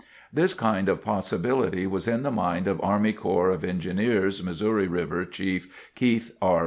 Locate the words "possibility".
1.03-1.85